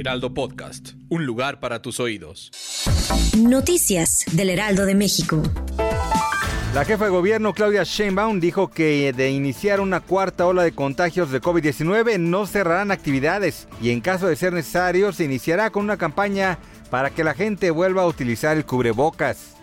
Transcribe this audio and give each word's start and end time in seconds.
Heraldo 0.00 0.34
Podcast, 0.34 0.94
un 1.08 1.24
lugar 1.24 1.60
para 1.60 1.80
tus 1.80 2.00
oídos. 2.00 2.50
Noticias 3.38 4.24
del 4.32 4.50
Heraldo 4.50 4.86
de 4.86 4.96
México. 4.96 5.40
La 6.74 6.84
jefa 6.84 7.04
de 7.04 7.10
gobierno 7.12 7.54
Claudia 7.54 7.84
Sheinbaum 7.84 8.40
dijo 8.40 8.68
que 8.68 9.12
de 9.12 9.30
iniciar 9.30 9.80
una 9.80 10.00
cuarta 10.00 10.46
ola 10.46 10.64
de 10.64 10.72
contagios 10.72 11.30
de 11.30 11.40
COVID-19 11.40 12.18
no 12.18 12.46
cerrarán 12.46 12.90
actividades 12.90 13.68
y 13.80 13.90
en 13.90 14.00
caso 14.00 14.26
de 14.26 14.34
ser 14.34 14.52
necesario 14.52 15.12
se 15.12 15.24
iniciará 15.24 15.70
con 15.70 15.84
una 15.84 15.96
campaña 15.96 16.58
para 16.90 17.10
que 17.10 17.22
la 17.22 17.34
gente 17.34 17.70
vuelva 17.70 18.02
a 18.02 18.06
utilizar 18.06 18.56
el 18.56 18.64
cubrebocas. 18.64 19.54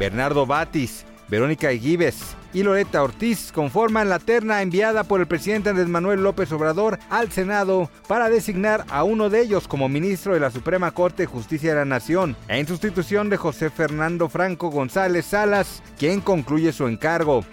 Bernardo 0.00 0.46
Batis, 0.46 1.04
Verónica 1.28 1.70
Eguibes, 1.70 2.36
y 2.56 2.62
Loreta 2.62 3.02
Ortiz 3.02 3.52
conforman 3.52 4.08
la 4.08 4.18
terna 4.18 4.62
enviada 4.62 5.04
por 5.04 5.20
el 5.20 5.26
presidente 5.26 5.68
Andrés 5.68 5.88
Manuel 5.88 6.22
López 6.22 6.50
Obrador 6.52 6.98
al 7.10 7.30
Senado 7.30 7.90
para 8.08 8.30
designar 8.30 8.86
a 8.88 9.04
uno 9.04 9.28
de 9.28 9.42
ellos 9.42 9.68
como 9.68 9.90
ministro 9.90 10.32
de 10.32 10.40
la 10.40 10.50
Suprema 10.50 10.90
Corte 10.92 11.24
de 11.24 11.26
Justicia 11.26 11.70
de 11.70 11.76
la 11.76 11.84
Nación, 11.84 12.34
en 12.48 12.66
sustitución 12.66 13.28
de 13.28 13.36
José 13.36 13.68
Fernando 13.68 14.30
Franco 14.30 14.70
González 14.70 15.26
Salas, 15.26 15.82
quien 15.98 16.22
concluye 16.22 16.72
su 16.72 16.86
encargo. 16.86 17.44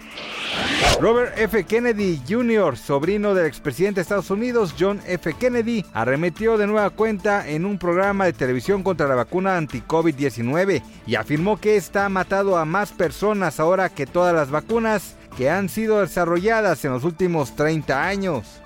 Robert 1.00 1.36
F. 1.36 1.64
Kennedy 1.64 2.20
Jr., 2.28 2.76
sobrino 2.76 3.34
del 3.34 3.46
expresidente 3.46 3.96
de 3.96 4.02
Estados 4.02 4.30
Unidos, 4.30 4.74
John 4.78 5.00
F. 5.06 5.34
Kennedy, 5.34 5.84
arremetió 5.92 6.56
de 6.56 6.66
nueva 6.66 6.90
cuenta 6.90 7.48
en 7.48 7.64
un 7.64 7.78
programa 7.78 8.24
de 8.24 8.32
televisión 8.32 8.82
contra 8.82 9.08
la 9.08 9.14
vacuna 9.14 9.56
anti-COVID-19 9.56 10.82
y 11.06 11.14
afirmó 11.16 11.60
que 11.60 11.76
esta 11.76 12.06
ha 12.06 12.08
matado 12.08 12.56
a 12.56 12.64
más 12.64 12.92
personas 12.92 13.60
ahora 13.60 13.88
que 13.88 14.06
todas 14.06 14.34
las 14.34 14.50
vacunas 14.50 15.16
que 15.36 15.50
han 15.50 15.68
sido 15.68 16.00
desarrolladas 16.00 16.84
en 16.84 16.92
los 16.92 17.04
últimos 17.04 17.56
30 17.56 18.06
años. 18.06 18.60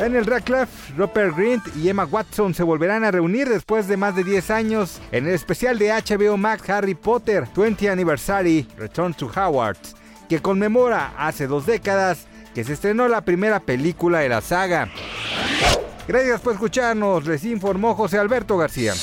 En 0.00 0.16
el 0.16 0.26
Radcliffe, 0.26 0.92
Rupert 0.96 1.36
Grint 1.36 1.62
y 1.76 1.88
Emma 1.88 2.04
Watson 2.04 2.52
se 2.52 2.62
volverán 2.62 3.04
a 3.04 3.10
reunir 3.10 3.48
después 3.48 3.86
de 3.86 3.96
más 3.96 4.16
de 4.16 4.24
10 4.24 4.50
años 4.50 5.00
en 5.12 5.26
el 5.26 5.34
especial 5.34 5.78
de 5.78 5.90
HBO 5.90 6.36
Max 6.36 6.68
Harry 6.68 6.94
Potter 6.94 7.46
20 7.56 7.88
Anniversary 7.88 8.66
Return 8.76 9.14
to 9.14 9.26
Hogwarts, 9.26 9.94
que 10.28 10.40
conmemora 10.40 11.14
hace 11.18 11.46
dos 11.46 11.66
décadas 11.66 12.26
que 12.54 12.64
se 12.64 12.74
estrenó 12.74 13.08
la 13.08 13.22
primera 13.22 13.60
película 13.60 14.20
de 14.20 14.28
la 14.28 14.40
saga. 14.40 14.90
Gracias 16.06 16.40
por 16.40 16.52
escucharnos, 16.52 17.26
les 17.26 17.44
informó 17.44 17.94
José 17.94 18.18
Alberto 18.18 18.56
García. 18.56 18.94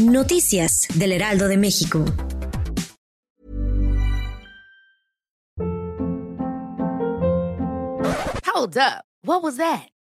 Noticias 0.00 0.86
del 0.94 1.12
Heraldo 1.12 1.48
de 1.48 1.56
México. 1.56 2.04
Hold 8.54 8.78
up. 8.78 9.04
What 9.22 9.42
was 9.42 9.56
that? 9.56 9.88